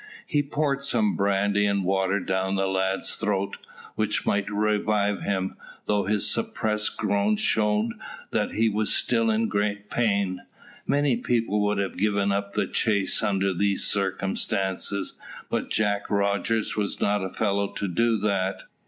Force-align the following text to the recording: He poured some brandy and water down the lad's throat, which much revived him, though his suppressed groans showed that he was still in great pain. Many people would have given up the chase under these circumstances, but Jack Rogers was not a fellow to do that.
He 0.25 0.41
poured 0.41 0.83
some 0.83 1.15
brandy 1.15 1.67
and 1.67 1.85
water 1.85 2.19
down 2.19 2.55
the 2.55 2.65
lad's 2.65 3.11
throat, 3.13 3.57
which 3.93 4.25
much 4.25 4.49
revived 4.49 5.21
him, 5.21 5.57
though 5.85 6.05
his 6.05 6.27
suppressed 6.27 6.97
groans 6.97 7.39
showed 7.39 7.91
that 8.31 8.53
he 8.53 8.67
was 8.67 8.91
still 8.91 9.29
in 9.29 9.47
great 9.47 9.91
pain. 9.91 10.41
Many 10.87 11.17
people 11.17 11.61
would 11.65 11.77
have 11.77 11.97
given 11.97 12.31
up 12.31 12.53
the 12.55 12.65
chase 12.65 13.21
under 13.21 13.53
these 13.53 13.83
circumstances, 13.83 15.13
but 15.51 15.69
Jack 15.69 16.09
Rogers 16.09 16.75
was 16.75 16.99
not 16.99 17.23
a 17.23 17.29
fellow 17.29 17.67
to 17.73 17.87
do 17.87 18.17
that. 18.21 18.63